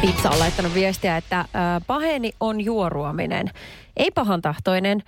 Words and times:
Pizza 0.00 0.30
on 0.30 0.38
laittanut 0.38 0.74
viestiä, 0.74 1.16
että 1.16 1.38
äh, 1.40 1.46
paheni 1.86 2.32
on 2.40 2.60
juoruaminen. 2.60 3.50
Ei 3.96 4.10
pahantahtoinen, 4.10 5.02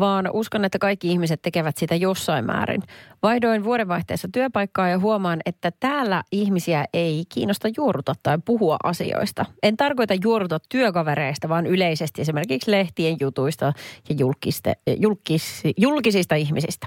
vaan 0.00 0.30
uskon, 0.32 0.64
että 0.64 0.78
kaikki 0.78 1.08
ihmiset 1.08 1.42
tekevät 1.42 1.76
sitä 1.76 1.94
jossain 1.94 2.44
määrin. 2.44 2.82
Vaihdoin 3.22 3.64
vuodenvaihteessa 3.64 4.28
työpaikkaa 4.32 4.88
ja 4.88 4.98
huomaan, 4.98 5.40
että 5.46 5.72
täällä 5.80 6.22
ihmisiä 6.32 6.84
ei 6.92 7.24
kiinnosta 7.28 7.68
juoruta 7.76 8.14
tai 8.22 8.38
puhua 8.44 8.76
asioista. 8.82 9.44
En 9.62 9.76
tarkoita 9.76 10.14
juoruta 10.22 10.58
työkavereista, 10.68 11.48
vaan 11.48 11.66
yleisesti 11.66 12.20
esimerkiksi 12.22 12.70
lehtien 12.70 13.16
jutuista 13.20 13.72
ja 14.08 14.14
julkiste, 14.18 14.74
julkis, 14.96 15.62
julkisista 15.76 16.34
ihmisistä. 16.34 16.86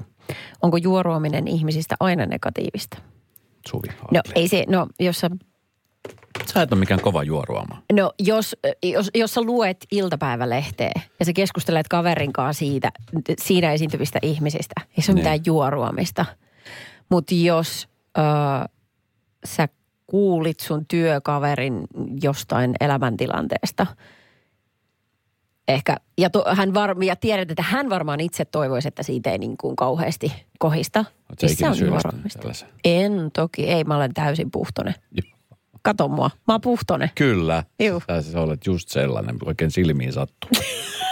Onko 0.61 0.77
juoruaminen 0.77 1.47
ihmisistä 1.47 1.95
aina 1.99 2.25
negatiivista? 2.25 2.97
Suvi. 3.67 3.87
No 4.11 4.21
ei 4.35 4.47
se, 4.47 4.65
no 4.69 4.87
jos 4.99 5.19
sä 5.19 5.29
Sä 6.53 6.61
et 6.61 6.71
ole 6.71 6.79
mikään 6.79 7.01
kova 7.01 7.23
juoruama. 7.23 7.81
No 7.93 8.11
jos, 8.19 8.55
jos, 8.83 9.09
jos 9.15 9.33
sä 9.33 9.41
luet 9.41 9.85
iltapäivälehteä 9.91 10.91
ja 11.19 11.25
sä 11.25 11.33
keskustelet 11.33 11.87
kaverin 11.87 12.33
kanssa 12.33 12.59
siitä, 12.59 12.91
siinä 13.39 13.71
esiintyvistä 13.71 14.19
ihmisistä, 14.21 14.73
ei 14.97 15.03
se 15.03 15.11
ole 15.11 15.15
Niin. 15.15 15.23
mitään 15.23 15.39
juoruamista. 15.45 16.25
Mutta 17.09 17.35
jos 17.35 17.87
ö, 18.17 18.21
sä 19.45 19.67
kuulit 20.07 20.59
sun 20.59 20.85
työkaverin 20.85 21.83
jostain 22.23 22.73
elämäntilanteesta, 22.79 23.87
ehkä, 25.67 25.97
ja, 26.17 26.29
to, 26.29 26.45
hän 26.55 26.73
var, 26.73 27.03
ja 27.03 27.15
tiedät, 27.15 27.51
että 27.51 27.63
hän 27.63 27.89
varmaan 27.89 28.19
itse 28.19 28.45
toivoisi, 28.45 28.87
että 28.87 29.03
siitä 29.03 29.31
ei 29.31 29.37
niin 29.37 29.57
kuin 29.57 29.75
kauheasti 29.75 30.33
kohista. 30.59 30.99
Oot 31.29 31.39
sä 31.39 31.47
se 31.47 31.53
ikinä 31.53 31.69
on? 32.05 32.23
En 32.83 33.29
toki, 33.33 33.67
ei, 33.67 33.83
mä 33.83 33.95
olen 33.95 34.13
täysin 34.13 34.51
puhtonen. 34.51 34.93
Joo. 35.11 35.37
Kato 35.81 36.07
mua, 36.07 36.29
mä 36.47 36.53
oon 36.53 36.61
puhtonen. 36.61 37.09
Kyllä. 37.15 37.63
Juu. 37.79 38.03
Sä 38.07 38.21
siis 38.21 38.35
olet 38.35 38.65
just 38.65 38.89
sellainen, 38.89 39.35
oikein 39.45 39.71
silmiin 39.71 40.13
sattuu. 40.13 40.49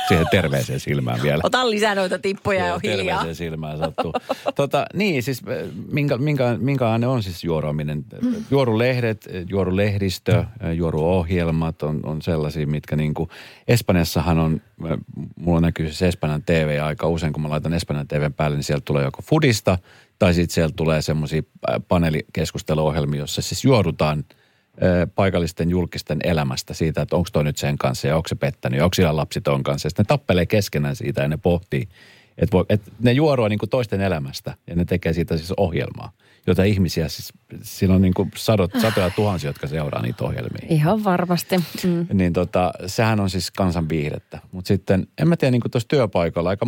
Siihen 0.07 0.25
terveeseen 0.31 0.79
silmään 0.79 1.21
vielä. 1.23 1.41
Ota 1.43 1.69
lisää 1.69 1.95
noita 1.95 2.19
tippuja 2.19 2.59
ja 2.59 2.65
Joo, 2.65 2.75
on 2.75 2.81
hiljaa. 2.83 3.17
terveeseen 3.17 3.35
silmään 3.35 3.77
sattuu. 3.77 4.13
tota, 4.55 4.85
niin, 4.93 5.23
siis 5.23 5.41
äh, 5.47 5.67
minkä, 5.91 6.17
minkä, 6.17 6.57
minkälainen 6.59 7.09
on 7.09 7.23
siis 7.23 7.43
juoruaminen? 7.43 8.05
Juorulehdet, 8.51 9.27
äh, 9.35 9.43
juorulehdistö, 9.49 10.37
äh, 10.37 10.71
juoruohjelmat 10.73 11.83
on, 11.83 11.99
on 12.03 12.21
sellaisia, 12.21 12.67
mitkä 12.67 12.95
niin 12.95 13.13
kuin, 13.13 13.29
Espanjassahan 13.67 14.39
on, 14.39 14.61
mulla 15.39 15.61
näkyy 15.61 15.85
siis 15.85 16.01
Espanjan 16.01 16.43
TV 16.43 16.79
aika 16.83 17.07
usein, 17.07 17.33
kun 17.33 17.41
mä 17.41 17.49
laitan 17.49 17.73
Espanjan 17.73 18.07
TVn 18.07 18.33
päälle, 18.33 18.57
niin 18.57 18.63
sieltä 18.63 18.85
tulee 18.85 19.03
joko 19.03 19.21
fudista, 19.21 19.77
tai 20.19 20.33
sitten 20.33 20.53
sieltä 20.53 20.73
tulee 20.75 21.01
semmoisia 21.01 21.41
paneelikeskusteluohjelmia, 21.87 23.19
jossa 23.19 23.41
siis 23.41 23.63
juorutaan 23.63 24.25
ö, 24.31 24.38
paikallisten 25.15 25.69
julkisten 25.69 26.19
elämästä 26.23 26.73
siitä, 26.73 27.01
että 27.01 27.15
onko 27.15 27.29
toi 27.33 27.43
nyt 27.43 27.57
sen 27.57 27.77
kanssa 27.77 28.07
ja 28.07 28.15
onko 28.15 28.27
se 28.27 28.35
pettänyt 28.35 28.77
ja 28.77 28.83
onko 28.83 28.93
sillä 28.93 29.15
lapsi 29.15 29.41
ton 29.41 29.63
kanssa. 29.63 29.85
Ja 29.85 29.89
sitten 29.89 30.03
ne 30.03 30.07
tappelee 30.07 30.45
keskenään 30.45 30.95
siitä 30.95 31.21
ja 31.21 31.27
ne 31.27 31.37
pohtii, 31.37 31.87
että, 32.37 32.51
voi, 32.51 32.65
että 32.69 32.91
ne 32.99 33.11
juorua 33.11 33.49
niin 33.49 33.59
kuin 33.59 33.69
toisten 33.69 34.01
elämästä 34.01 34.53
ja 34.67 34.75
ne 34.75 34.85
tekee 34.85 35.13
siitä 35.13 35.37
siis 35.37 35.53
ohjelmaa, 35.57 36.11
jota 36.47 36.63
ihmisiä 36.63 37.09
siis, 37.09 37.33
siinä 37.61 37.93
on 37.93 38.01
niin 38.01 38.13
kuin 38.13 38.31
sadot, 38.35 38.71
satoja 38.81 39.09
tuhansia, 39.15 39.49
jotka 39.49 39.67
seuraa 39.67 40.01
niitä 40.01 40.23
ohjelmia. 40.23 40.67
Ihan 40.69 41.03
varmasti. 41.03 41.57
Mm. 41.57 42.07
Niin 42.13 42.33
tota, 42.33 42.71
sehän 42.85 43.19
on 43.19 43.29
siis 43.29 43.51
kansan 43.51 43.89
viihdettä. 43.89 44.39
Mutta 44.51 44.67
sitten, 44.67 45.07
en 45.17 45.27
mä 45.27 45.37
tiedä, 45.37 45.51
niin 45.51 45.61
kuin 45.61 45.71
tuossa 45.71 45.89
työpaikalla 45.89 46.49
aika 46.49 46.65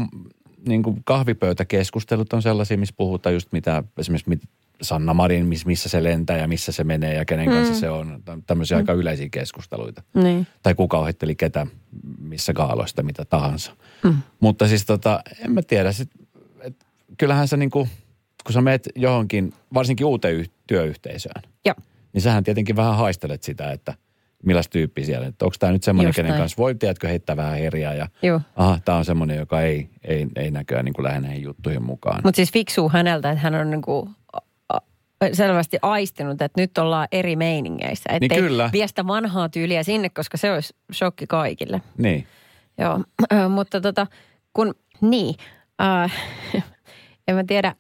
niin 0.68 0.84
kuin 0.84 1.02
kahvipöytäkeskustelut 1.04 2.34
on 2.34 2.42
sellaisia, 2.42 2.78
missä 2.78 2.96
puhutaan 2.98 3.34
just 3.34 3.52
mitä, 3.52 3.84
esimerkiksi 3.98 4.30
mit, 4.30 4.42
Sanna 4.82 5.14
Marin, 5.14 5.46
miss, 5.46 5.66
missä 5.66 5.90
se 5.90 6.04
lentää 6.04 6.38
ja 6.38 6.48
missä 6.48 6.72
se 6.72 6.84
menee 6.84 7.14
ja 7.14 7.26
kenen 7.26 7.50
kanssa 7.50 7.76
se 7.76 7.90
on. 7.90 8.22
Tä- 8.26 8.38
Tämmöisiä 8.48 8.78
aika 8.78 8.94
yleisiä 8.94 9.28
keskusteluita. 9.32 10.04
Niin. 10.14 10.48
Tai 10.64 10.76
kuka 10.76 10.98
ohitteli 10.98 11.36
ketä, 11.36 11.68
missä 12.20 12.54
kaaloista, 12.54 13.04
mitä 13.04 13.26
tahansa. 13.26 13.72
Mm. 14.04 14.18
Mutta 14.40 14.68
siis 14.68 14.86
tota, 14.86 15.22
en 15.46 15.52
mä 15.52 15.62
tiedä. 15.62 15.92
Sit, 15.92 16.10
et, 16.62 16.86
kyllähän 17.18 17.48
sä 17.48 17.58
niinku, 17.58 17.88
kun 18.44 18.54
sä 18.54 18.62
meet 18.62 18.90
johonkin, 18.96 19.54
varsinkin 19.74 20.06
uuteen 20.06 20.36
yh- 20.36 20.50
työyhteisöön, 20.68 21.42
Joo. 21.66 21.76
niin 22.14 22.22
sähän 22.22 22.44
tietenkin 22.44 22.76
vähän 22.76 22.98
haistelet 22.98 23.44
sitä, 23.44 23.72
että 23.72 23.94
millaista 24.46 24.72
tyyppi 24.72 25.06
siellä. 25.06 25.28
Että 25.28 25.46
onko 25.46 25.56
tämä 25.60 25.72
nyt 25.72 25.84
semmoinen, 25.84 26.14
kenen 26.14 26.38
kanssa 26.38 26.58
voi, 26.58 26.76
tiedätkö, 26.76 27.08
heittää 27.08 27.38
vähän 27.38 27.58
herjaa 27.58 27.94
ja 27.94 28.08
Joo. 28.24 28.42
aha, 28.56 28.80
tämä 28.86 28.98
on 28.98 29.06
semmoinen, 29.06 29.38
joka 29.38 29.62
ei, 29.62 29.90
ei, 30.04 30.28
ei 30.36 30.52
näköjään 30.52 30.86
niin 30.86 30.94
kuin 30.94 31.04
lähde 31.04 31.20
näihin 31.20 31.44
juttuihin 31.44 31.84
mukaan. 31.84 32.22
Mutta 32.24 32.36
siis 32.36 32.52
fiksuu 32.52 32.90
häneltä, 32.90 33.32
että 33.32 33.42
hän 33.42 33.56
on 33.56 33.70
niinku 33.70 34.10
a- 34.34 34.38
a- 34.38 34.42
selvästi 35.34 35.78
aistinut, 35.82 36.42
että 36.42 36.62
nyt 36.62 36.78
ollaan 36.78 37.08
eri 37.12 37.36
meiningeissä. 37.36 38.10
Että 38.10 38.36
Niin 38.36 38.44
kyllä. 38.44 38.70
vie 38.74 38.88
sitä 38.88 39.08
vanhaa 39.08 39.50
tyyliä 39.50 39.84
sinne, 39.84 40.10
koska 40.10 40.38
se 40.38 40.52
olisi 40.54 40.76
shokki 40.94 41.28
kaikille. 41.28 41.82
Niin. 41.98 42.28
Joo, 42.78 43.00
mutta 43.56 43.82
tota, 43.82 44.08
kun, 44.54 44.76
niin, 45.02 45.36
äh, 45.82 46.14
en 47.28 47.36
mä 47.36 47.44
tiedä, 47.48 47.76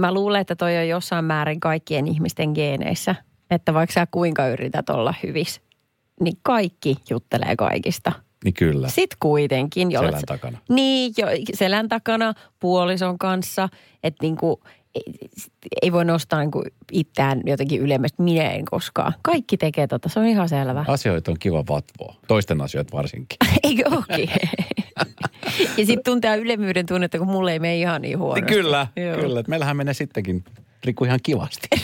mä 0.00 0.14
luulen, 0.14 0.40
että 0.40 0.56
toi 0.56 0.76
on 0.76 0.88
jossain 0.88 1.24
määrin 1.24 1.60
kaikkien 1.60 2.06
ihmisten 2.06 2.50
geeneissä, 2.50 3.14
että 3.50 3.74
vaikka 3.74 3.92
sä 3.92 4.06
kuinka 4.10 4.46
yrität 4.46 4.90
olla 4.90 5.14
hyvissä, 5.22 5.60
niin 6.20 6.36
kaikki 6.42 6.96
juttelee 7.10 7.56
kaikista. 7.56 8.12
Niin 8.44 8.54
kyllä. 8.54 8.88
Sitten 8.88 9.16
kuitenkin. 9.20 9.90
jollet 9.90 10.10
Selän 10.10 10.22
takana. 10.26 10.58
Niin, 10.68 11.12
jo, 11.18 11.26
selän 11.54 11.88
takana, 11.88 12.34
puolison 12.60 13.18
kanssa, 13.18 13.68
että 14.02 14.18
niinku, 14.22 14.60
ei, 14.96 15.28
ei 15.82 15.92
voi 15.92 16.04
nostaa 16.04 16.40
niinku 16.40 16.64
itseään 16.92 17.42
jotenkin 17.44 17.80
ylemmäs 17.80 18.10
minä 18.18 18.50
en 18.50 18.64
koskaan. 18.64 19.12
Kaikki 19.22 19.56
tekee 19.56 19.86
tota, 19.86 20.08
se 20.08 20.20
on 20.20 20.26
ihan 20.26 20.48
selvä. 20.48 20.84
Asioita 20.88 21.30
on 21.30 21.36
kiva 21.38 21.64
vatvoa. 21.68 22.14
Toisten 22.28 22.60
asioita 22.60 22.96
varsinkin. 22.96 23.36
Eikö 23.64 23.82
ookin? 23.90 24.30
ja 25.58 25.86
sitten 25.86 26.04
tuntee 26.04 26.36
ylemmyyden 26.36 26.86
tunnetta, 26.86 27.18
kun 27.18 27.26
mulle 27.26 27.52
ei 27.52 27.58
mene 27.58 27.76
ihan 27.76 28.02
niin 28.02 28.18
huonosti. 28.18 28.40
Niin 28.40 28.62
kyllä, 28.62 28.86
Joo. 28.96 29.16
kyllä. 29.16 29.42
Meillähän 29.48 29.76
menee 29.76 29.94
sittenkin 29.94 30.44
Riku 30.84 31.04
ihan 31.04 31.20
kivasti. 31.22 31.68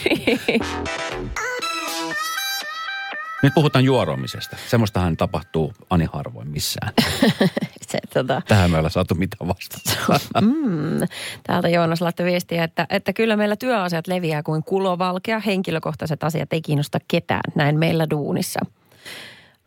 Nyt 3.43 3.53
puhutaan 3.53 3.85
juoromisesta. 3.85 4.57
Semmoistahan 4.67 5.17
tapahtuu 5.17 5.73
ani 5.89 6.05
harvoin 6.13 6.47
missään. 6.47 6.93
Se, 7.93 7.99
tota, 8.13 8.41
Tähän 8.47 8.71
me 8.71 8.77
ei 8.77 8.79
olla 8.79 8.89
saatu 8.89 9.15
mitään 9.15 9.47
vastata. 9.47 10.19
mm, 10.41 11.07
täältä 11.43 11.69
Joonas 11.69 12.01
laittoi 12.01 12.25
viestiä, 12.25 12.63
että, 12.63 12.87
että 12.89 13.13
kyllä 13.13 13.35
meillä 13.37 13.55
työasiat 13.55 14.07
leviää 14.07 14.43
kuin 14.43 14.63
kulovalkea. 14.63 15.39
Henkilökohtaiset 15.39 16.23
asiat 16.23 16.53
ei 16.53 16.61
kiinnosta 16.61 16.99
ketään. 17.07 17.51
Näin 17.55 17.79
meillä 17.79 18.09
duunissa. 18.09 18.59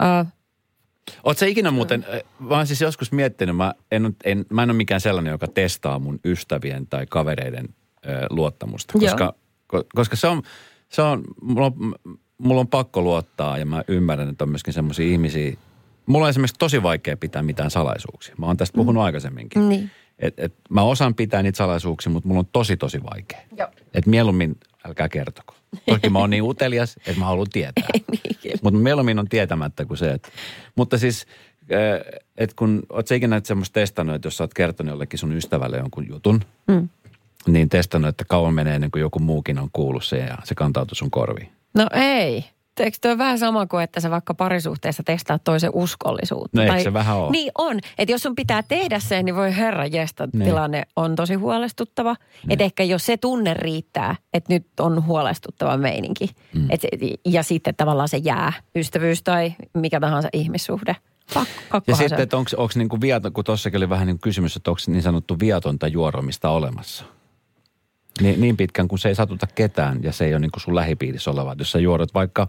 Uh, 0.02 0.26
Oletko 1.24 1.40
sä 1.40 1.46
ikinä 1.46 1.70
muuten, 1.70 2.06
mä 2.38 2.56
oon 2.56 2.66
siis 2.66 2.80
joskus 2.80 3.12
miettinyt, 3.12 3.56
mä 3.56 3.74
en, 3.90 4.16
en, 4.24 4.46
mä 4.50 4.62
en 4.62 4.70
ole 4.70 4.76
mikään 4.76 5.00
sellainen, 5.00 5.30
joka 5.30 5.48
testaa 5.48 5.98
mun 5.98 6.20
ystävien 6.24 6.86
tai 6.86 7.06
kavereiden 7.06 7.68
ö, 8.06 8.26
luottamusta. 8.30 8.98
Koska, 8.98 9.34
ko, 9.66 9.84
koska 9.94 10.16
se 10.16 10.26
on, 10.26 10.42
se 10.88 11.02
on 11.02 11.24
mulla, 11.42 11.66
on, 11.66 11.94
mulla 12.38 12.60
on 12.60 12.68
pakko 12.68 13.02
luottaa 13.02 13.58
ja 13.58 13.66
mä 13.66 13.84
ymmärrän, 13.88 14.28
että 14.28 14.44
on 14.44 14.50
myöskin 14.50 14.72
semmoisia 14.72 15.06
ihmisiä. 15.06 15.56
Mulla 16.06 16.26
on 16.26 16.30
esimerkiksi 16.30 16.56
tosi 16.58 16.82
vaikea 16.82 17.16
pitää 17.16 17.42
mitään 17.42 17.70
salaisuuksia. 17.70 18.34
Mä 18.38 18.46
oon 18.46 18.56
tästä 18.56 18.76
puhunut 18.76 19.02
aikaisemminkin. 19.02 19.68
Niin. 19.68 19.90
Et, 20.18 20.34
et, 20.38 20.54
mä 20.70 20.82
osaan 20.82 21.14
pitää 21.14 21.42
niitä 21.42 21.56
salaisuuksia, 21.56 22.12
mutta 22.12 22.28
mulla 22.28 22.38
on 22.38 22.48
tosi 22.52 22.76
tosi 22.76 23.02
vaikea. 23.02 23.38
Joo. 23.56 23.68
Et 23.94 24.06
mieluummin 24.06 24.56
älkää 24.86 25.08
kertoko. 25.08 25.54
Toki 25.86 26.10
mä 26.10 26.18
oon 26.18 26.30
niin 26.30 26.42
utelias, 26.42 26.96
että 26.96 27.18
mä 27.18 27.24
haluan 27.24 27.46
tietää. 27.52 27.88
niin. 28.12 28.58
Mutta 28.62 28.80
mieluummin 28.80 29.18
on 29.18 29.28
tietämättä 29.28 29.84
kuin 29.84 29.98
se, 29.98 30.10
että... 30.10 30.28
Mutta 30.76 30.98
siis, 30.98 31.26
äh, 31.72 32.20
että 32.36 32.56
kun 32.58 32.82
oot 32.92 33.06
sä 33.06 33.14
ikinä 33.14 33.40
semmoista 33.44 33.74
testannut, 33.74 34.16
että 34.16 34.26
jos 34.26 34.36
sä 34.36 34.44
oot 34.44 34.54
kertonut 34.54 34.90
jollekin 34.90 35.18
sun 35.18 35.32
ystävälle 35.32 35.76
jonkun 35.76 36.08
jutun, 36.08 36.40
Mm. 36.68 36.88
niin 37.46 37.68
testannut, 37.68 38.08
että 38.08 38.24
kauan 38.28 38.54
menee 38.54 38.74
ennen 38.74 38.90
kuin 38.90 39.00
joku 39.00 39.18
muukin 39.18 39.58
on 39.58 39.68
kuullut 39.72 40.04
sen 40.04 40.26
ja 40.26 40.38
se 40.44 40.54
kantautuu 40.54 40.94
sun 40.94 41.10
korviin. 41.10 41.48
No 41.74 41.86
ei. 41.92 42.44
Eikö 42.80 42.96
toi 43.00 43.18
vähän 43.18 43.38
sama 43.38 43.66
kuin, 43.66 43.84
että 43.84 44.00
sä 44.00 44.10
vaikka 44.10 44.34
parisuhteessa 44.34 45.02
testaat 45.02 45.44
toisen 45.44 45.70
uskollisuutta? 45.74 46.50
No 46.52 46.62
eikö 46.62 46.80
se 46.80 46.92
vähän 46.92 47.16
ole? 47.16 47.30
Niin 47.30 47.52
on. 47.58 47.78
Että 47.98 48.12
jos 48.12 48.22
sun 48.22 48.34
pitää 48.34 48.62
tehdä 48.62 48.98
se, 48.98 49.22
niin 49.22 49.36
voi 49.36 49.56
herra 49.56 49.86
jesta, 49.86 50.28
Niin. 50.32 50.44
tilanne 50.44 50.82
on 50.96 51.16
tosi 51.16 51.34
huolestuttava. 51.34 52.16
Että 52.50 52.64
ehkä 52.64 52.84
jos 52.84 53.06
se 53.06 53.16
tunne 53.16 53.54
riittää, 53.54 54.16
että 54.34 54.54
nyt 54.54 54.66
on 54.80 55.06
huolestuttava 55.06 55.76
meininki. 55.76 56.30
Mm. 56.54 56.66
Et, 56.70 56.80
ja 57.24 57.42
sitten 57.42 57.74
tavallaan 57.76 58.08
se 58.08 58.16
jää, 58.16 58.52
ystävyys 58.76 59.22
tai 59.22 59.54
mikä 59.74 60.00
tahansa 60.00 60.28
ihmissuhde. 60.32 60.96
Pak, 61.34 61.48
Ja 61.86 61.96
sitten, 61.96 62.20
että 62.20 62.36
onko, 62.36 62.68
niin 62.74 62.88
kuin 62.88 63.00
viaton, 63.00 63.32
kun 63.32 63.44
tuossakin 63.44 63.76
oli 63.76 63.88
vähän 63.88 64.06
niin 64.06 64.14
kuin 64.16 64.20
kysymys, 64.20 64.56
että 64.56 64.70
onko 64.70 64.80
niin 64.86 65.02
sanottu 65.02 65.38
viatonta 65.38 65.88
juoromista 65.88 66.50
olemassa. 66.50 67.04
Niin, 68.20 68.40
niin 68.40 68.56
pitkään, 68.56 68.88
kun 68.88 68.98
se 68.98 69.08
ei 69.08 69.14
satuta 69.14 69.46
ketään 69.54 70.02
ja 70.02 70.12
se 70.12 70.24
ei 70.24 70.32
ole 70.34 70.40
niin 70.40 70.50
kuin 70.50 70.60
sun 70.62 70.74
lähipiirissä 70.74 71.30
oleva. 71.30 71.54
Jos 71.58 71.72
sä 71.72 71.78
juodot 71.78 72.14
vaikka 72.14 72.46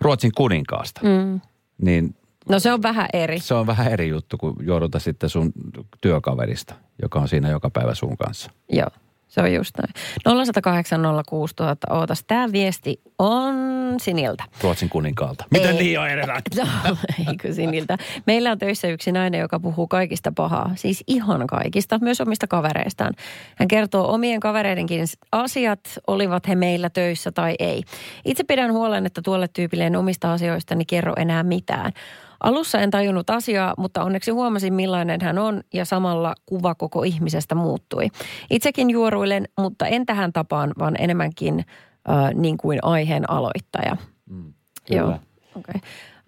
Ruotsin 0.00 0.32
kuninkaasta, 0.36 1.00
mm. 1.04 1.40
niin 1.82 2.14
No 2.48 2.58
se 2.58 2.72
on 2.72 2.82
vähän 2.82 3.08
eri. 3.12 3.38
se 3.38 3.54
on 3.54 3.66
vähän 3.66 3.92
eri 3.92 4.08
juttu 4.08 4.38
kuin 4.38 4.56
juoduta 4.60 4.98
sitten 4.98 5.30
sun 5.30 5.52
työkaverista, 6.00 6.74
joka 7.02 7.20
on 7.20 7.28
siinä 7.28 7.50
joka 7.50 7.70
päivä 7.70 7.94
sun 7.94 8.16
kanssa. 8.16 8.50
Joo, 8.72 8.88
se 9.28 9.40
on 9.40 9.52
just 9.54 9.74
näin. 9.78 9.94
0108 10.24 11.02
06000, 11.28 11.94
ootas. 11.94 12.24
Tämä 12.26 12.52
viesti 12.52 13.00
on 13.18 13.54
Siniltä. 14.00 14.44
Ruotsin 14.62 14.88
kuninkaalta. 14.88 15.44
Miten 15.50 15.76
Ei. 15.76 15.82
niin 15.82 16.00
on 16.00 16.08
edellä? 16.08 16.42
No, 16.56 16.96
eikö 17.28 17.54
Siniltä. 17.54 17.96
Meillä 18.26 18.50
on 18.50 18.58
töissä 18.58 18.88
yksi 18.88 19.12
nainen, 19.12 19.40
joka 19.40 19.60
puhuu 19.60 19.86
kaikista 19.86 20.32
pahaa. 20.36 20.70
Siis 20.74 21.04
ihan 21.06 21.46
kaikista, 21.46 21.98
myös 22.02 22.20
omista 22.20 22.46
kavereistaan. 22.46 23.14
Hän 23.56 23.68
kertoo 23.68 24.12
omien 24.14 24.40
kavereidenkin 24.40 25.04
asiat, 25.32 25.80
olivat 26.06 26.48
he 26.48 26.54
meillä 26.54 26.90
töissä 26.90 27.32
tai 27.32 27.54
ei. 27.58 27.82
Itse 28.24 28.44
pidän 28.44 28.72
huolen, 28.72 29.06
että 29.06 29.22
tuolle 29.22 29.48
tyypille 29.48 29.86
en 29.86 29.96
omista 29.96 30.32
asioistani 30.32 30.84
kerro 30.84 31.12
enää 31.16 31.42
mitään. 31.42 31.92
Alussa 32.40 32.78
en 32.78 32.90
tajunnut 32.90 33.30
asiaa, 33.30 33.74
mutta 33.78 34.04
onneksi 34.04 34.30
huomasin 34.30 34.74
millainen 34.74 35.20
hän 35.22 35.38
on 35.38 35.60
ja 35.74 35.84
samalla 35.84 36.34
kuva 36.46 36.74
koko 36.74 37.02
ihmisestä 37.02 37.54
muuttui. 37.54 38.08
Itsekin 38.50 38.90
juoruilen, 38.90 39.48
mutta 39.58 39.86
en 39.86 40.06
tähän 40.06 40.32
tapaan, 40.32 40.72
vaan 40.78 40.94
enemmänkin 40.98 41.58
äh, 41.58 42.34
niin 42.34 42.56
kuin 42.58 42.78
aiheen 42.82 43.30
aloittaja. 43.30 43.96
Mm, 44.30 44.52
Joo, 44.90 45.08
okei. 45.08 45.20
Okay. 45.56 45.80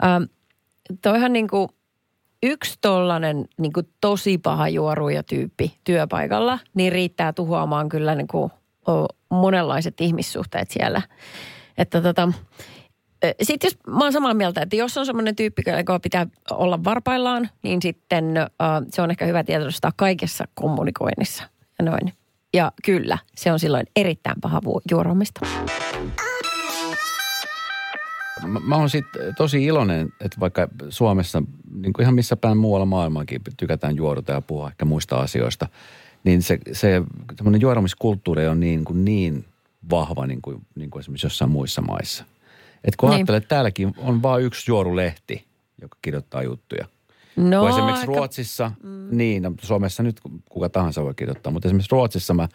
Ähm, 0.04 0.22
toihan 1.02 1.32
niinku 1.32 1.70
yksi 2.42 2.78
tollanen 2.80 3.48
niinku 3.58 3.82
tosi 4.00 4.38
paha 4.38 4.68
juoruja 4.68 5.22
tyyppi 5.22 5.78
työpaikalla, 5.84 6.58
niin 6.74 6.92
riittää 6.92 7.32
tuhoamaan 7.32 7.88
kyllä 7.88 8.14
niinku 8.14 8.50
o, 8.88 9.06
monenlaiset 9.30 10.00
ihmissuhteet 10.00 10.70
siellä. 10.70 11.02
Että 11.78 12.00
tota, 12.00 12.32
sitten 13.42 13.68
jos 13.68 13.78
mä 13.86 14.04
oon 14.04 14.12
samaa 14.12 14.34
mieltä, 14.34 14.62
että 14.62 14.76
jos 14.76 14.98
on 14.98 15.06
semmoinen 15.06 15.36
tyyppi, 15.36 15.62
joka 15.78 16.00
pitää 16.00 16.26
olla 16.50 16.84
varpaillaan, 16.84 17.48
niin 17.62 17.82
sitten 17.82 18.36
äh, 18.36 18.46
se 18.90 19.02
on 19.02 19.10
ehkä 19.10 19.26
hyvä 19.26 19.44
tiedostaa 19.44 19.92
kaikessa 19.96 20.44
kommunikoinnissa 20.54 21.44
ja 21.78 21.84
noin. 21.84 22.12
Ja 22.54 22.72
kyllä, 22.84 23.18
se 23.36 23.52
on 23.52 23.58
silloin 23.58 23.86
erittäin 23.96 24.40
paha 24.40 24.60
juorumista. 24.90 25.46
Mä, 28.46 28.60
mä 28.60 28.76
oon 28.76 28.90
sit 28.90 29.04
tosi 29.36 29.64
iloinen, 29.64 30.12
että 30.20 30.40
vaikka 30.40 30.68
Suomessa, 30.88 31.42
niin 31.74 31.92
kuin 31.92 32.02
ihan 32.02 32.14
missä 32.14 32.36
päin 32.36 32.56
muualla 32.56 32.86
maailmankin 32.86 33.40
tykätään 33.56 33.96
juoruta 33.96 34.32
ja 34.32 34.40
puhua 34.40 34.68
ehkä 34.68 34.84
muista 34.84 35.16
asioista, 35.16 35.68
niin 36.24 36.42
se, 36.42 36.58
se 36.72 37.02
semmoinen 37.36 37.60
juorumiskulttuuri 37.60 38.46
on 38.46 38.60
niin, 38.60 38.84
kuin 38.84 39.04
niin 39.04 39.44
vahva 39.90 40.26
niin 40.26 40.42
kuin, 40.42 40.66
niin 40.74 40.90
kuin 40.90 41.00
esimerkiksi 41.00 41.26
jossain 41.26 41.50
muissa 41.50 41.82
maissa. 41.82 42.24
Et 42.84 42.96
kun 42.96 43.10
Niin. 43.10 43.20
että 43.20 43.40
täälläkin 43.40 43.94
on 43.98 44.22
vain 44.22 44.44
yksi 44.44 44.70
juorulehti, 44.70 45.44
joka 45.82 45.98
kirjoittaa 46.02 46.42
juttuja. 46.42 46.86
No, 47.36 47.60
kun 47.60 47.68
esimerkiksi 47.70 48.00
aika- 48.02 48.12
Ruotsissa, 48.16 48.72
mm. 48.82 49.08
niin, 49.10 49.42
no 49.42 49.52
Suomessa 49.62 50.02
nyt 50.02 50.20
kuka 50.48 50.68
tahansa 50.68 51.02
voi 51.04 51.14
kirjoittaa, 51.14 51.52
mutta 51.52 51.68
esimerkiksi 51.68 51.92
Ruotsissa 51.92 52.34
mä 52.34 52.48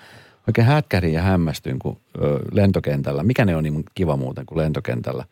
oikein 0.48 0.68
hätkähdin 0.68 1.13
ja 1.13 1.22
hämmästyin, 1.22 1.80
kun 1.80 1.98
ö, 2.22 2.39
lentokentällä, 2.51 3.24
mikä 3.24 3.45
ne 3.45 3.56
on 3.56 3.63
niin 3.63 3.83
kiva 3.95 4.18
muuten 4.18 4.45
kuin 4.45 4.57
lentokentällä, 4.57 5.24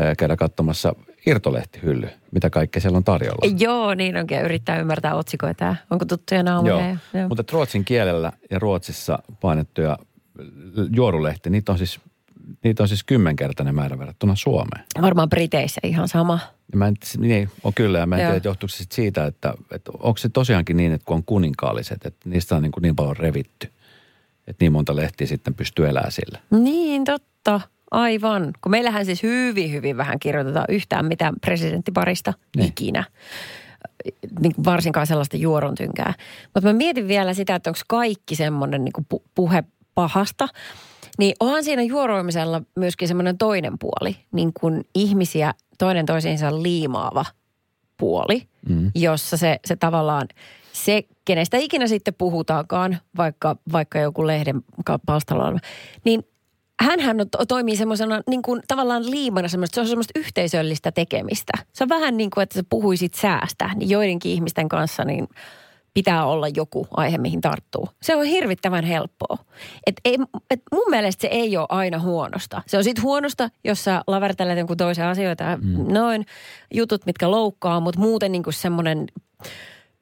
ö, 0.00 0.14
käydä 0.18 0.36
katsomassa 0.36 0.94
irtolehtihylly, 1.26 2.08
mitä 2.32 2.50
kaikkea 2.50 2.80
siellä 2.82 2.96
on 2.96 3.04
tarjolla. 3.04 3.56
Joo, 3.58 3.94
niin 3.94 4.16
onkin. 4.16 4.40
Yrittää 4.40 4.80
ymmärtää 4.80 5.14
otsikoita. 5.14 5.76
Onko 5.90 6.04
tuttuja 6.04 6.42
naamoja? 6.42 6.74
Joo, 6.88 6.96
Joo. 7.14 7.28
mutta 7.28 7.44
ruotsin 7.52 7.84
kielellä 7.84 8.32
ja 8.50 8.58
Ruotsissa 8.58 9.18
painettuja 9.40 9.98
juorulehti, 10.96 11.50
niitä 11.50 11.72
on 11.72 11.78
siis, 11.78 12.00
niitä 12.64 12.82
on 12.82 12.88
siis 12.88 13.04
kymmenkertainen 13.04 13.74
määrä 13.74 13.98
verrattuna 13.98 14.36
Suomeen. 14.36 14.84
Varmaan 15.02 15.28
Briteissä 15.28 15.80
ihan 15.84 16.08
sama. 16.08 16.38
Ja 16.72 16.78
mä 16.78 16.86
en, 16.86 16.96
niin, 17.18 17.50
on 17.64 17.74
kyllä, 17.74 17.98
ja 17.98 18.06
mä 18.06 18.16
en 18.16 18.20
Joo. 18.20 18.26
tiedä, 18.28 18.36
että 18.36 18.48
johtuuko 18.48 18.70
se 18.70 18.84
siitä, 18.92 19.26
että, 19.26 19.54
että 19.72 19.92
onko 19.98 20.16
se 20.16 20.28
tosiaankin 20.28 20.76
niin, 20.76 20.92
että 20.92 21.04
kun 21.04 21.16
on 21.16 21.24
kuninkaalliset, 21.24 22.06
että 22.06 22.28
niistä 22.28 22.56
on 22.56 22.62
niin, 22.62 22.72
kuin 22.72 22.82
niin 22.82 22.96
paljon 22.96 23.16
revitty, 23.16 23.70
että 24.46 24.64
niin 24.64 24.72
monta 24.72 24.96
lehtiä 24.96 25.26
sitten 25.26 25.54
pystyy 25.54 25.88
elämään 25.88 26.12
sillä. 26.12 26.38
Niin, 26.50 27.04
totta. 27.04 27.60
Aivan. 27.90 28.52
Kun 28.60 28.70
meillähän 28.70 29.06
siis 29.06 29.22
hyvin, 29.22 29.72
hyvin 29.72 29.96
vähän 29.96 30.18
kirjoitetaan 30.18 30.66
yhtään 30.68 31.06
mitään 31.06 31.34
presidenttiparista 31.40 32.32
Niin. 32.56 32.68
ikinä. 32.68 33.04
Niin 34.40 34.52
varsinkaan 34.64 35.06
sellaista 35.06 35.36
juorontynkää. 35.36 36.14
Mutta 36.54 36.68
mä 36.68 36.72
mietin 36.72 37.08
vielä 37.08 37.34
sitä, 37.34 37.54
että 37.54 37.70
onko 37.70 37.80
kaikki 37.88 38.36
semmoinen 38.36 38.84
niin 38.84 39.06
puhe 39.34 39.64
pahasta. 39.94 40.48
Niin 41.18 41.34
onhan 41.40 41.64
siinä 41.64 41.82
juoroimisella 41.82 42.62
myöskin 42.76 43.08
semmoinen 43.08 43.38
toinen 43.38 43.78
puoli, 43.78 44.16
niin 44.32 44.52
kuin 44.60 44.84
ihmisiä 44.94 45.54
toinen 45.78 46.06
toisiinsa 46.06 46.62
liimaava 46.62 47.24
puoli, 47.96 48.42
mm. 48.68 48.90
jossa 48.94 49.36
se, 49.36 49.60
se 49.64 49.76
tavallaan 49.76 50.28
se, 50.72 51.02
kenestä 51.24 51.56
ikinä 51.56 51.86
sitten 51.86 52.14
puhutaankaan, 52.14 52.98
vaikka, 53.16 53.56
vaikka 53.72 53.98
joku 53.98 54.26
lehden 54.26 54.62
palstalla 55.06 55.58
niin 56.04 56.24
hänhän 56.80 57.20
on, 57.20 57.30
to- 57.30 57.46
toimii 57.46 57.76
semmoisena 57.76 58.20
niin 58.26 58.42
kuin 58.42 58.62
tavallaan 58.68 59.10
liimana 59.10 59.48
semmoista, 59.48 59.74
se 59.74 59.80
on 59.80 59.86
semmoista 59.86 60.18
yhteisöllistä 60.18 60.92
tekemistä. 60.92 61.52
Se 61.72 61.84
on 61.84 61.88
vähän 61.88 62.16
niin 62.16 62.30
kuin, 62.30 62.42
että 62.42 62.54
sä 62.54 62.64
puhuisit 62.70 63.14
säästä, 63.14 63.70
niin 63.74 63.90
joidenkin 63.90 64.32
ihmisten 64.32 64.68
kanssa 64.68 65.04
niin 65.04 65.28
pitää 65.96 66.26
olla 66.26 66.48
joku 66.48 66.86
aihe, 66.90 67.18
mihin 67.18 67.40
tarttuu. 67.40 67.88
Se 68.02 68.16
on 68.16 68.24
hirvittävän 68.24 68.84
helppoa. 68.84 69.38
Et 69.86 69.94
ei, 70.04 70.16
et 70.50 70.60
mun 70.72 70.90
mielestä 70.90 71.20
se 71.20 71.28
ei 71.28 71.56
ole 71.56 71.66
aina 71.68 71.98
huonosta. 71.98 72.62
Se 72.66 72.76
on 72.76 72.84
sitten 72.84 73.02
huonosta, 73.02 73.50
jos 73.64 73.84
sä 73.84 74.02
lavertelet 74.06 74.58
jonkun 74.58 74.76
toisen 74.76 75.06
asioita 75.06 75.44
ja 75.44 75.56
mm. 75.56 75.92
noin 75.92 76.26
jutut, 76.74 77.06
mitkä 77.06 77.30
loukkaa, 77.30 77.80
mutta 77.80 78.00
muuten 78.00 78.32
niin 78.32 78.42
kuin 78.42 78.54
semmoinen 78.54 79.06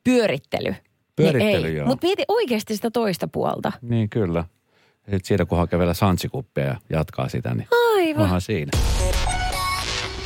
pyörittely. 0.05 0.75
Pyörittely, 1.17 1.67
niin 1.67 1.81
ei. 1.81 1.87
Mutta 1.87 2.07
mieti 2.07 2.23
oikeasti 2.29 2.77
sitä 2.77 2.91
toista 2.91 3.29
puolta. 3.29 3.73
Niin 3.83 4.11
kyllä. 4.11 4.45
Ja 5.07 5.11
sitten 5.11 5.25
siitä 5.25 5.45
kun 5.45 5.59
hakee 5.59 5.79
vielä 5.79 5.95
santsikuppia 5.95 6.65
ja 6.65 6.77
jatkaa 6.91 7.29
sitä, 7.29 7.55
niin 7.55 7.69
Aivan. 7.97 8.23
onhan 8.23 8.41
siinä. 8.41 8.71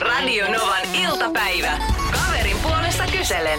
Radio 0.00 0.46
Novan 0.46 0.94
iltapäivä. 1.04 1.78
Kaverin 2.12 2.56
puolesta 2.62 3.04
kyselen. 3.18 3.58